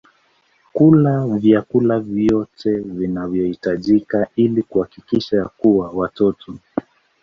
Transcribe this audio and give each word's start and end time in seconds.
kula 0.73 1.27
vyakula 1.27 1.99
vyote 1.99 2.77
vinavyohitajika 2.79 4.27
ili 4.35 4.63
kuhakikisha 4.63 5.45
kuwa 5.57 5.89
watoto 5.89 6.53